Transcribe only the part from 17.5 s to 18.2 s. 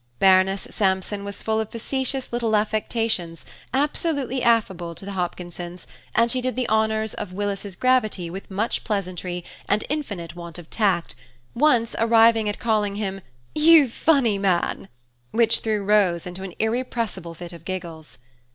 of giggles.